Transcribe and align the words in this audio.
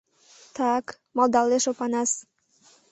—Так...— 0.57 0.85
малдалеш 1.15 1.65
Опанас. 1.71 2.11